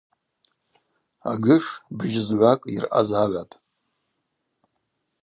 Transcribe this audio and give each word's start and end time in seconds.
Аджыш 1.31 1.65
бжьызгӏвакӏ 1.97 2.65
йыръазагӏвапӏ. 2.73 3.51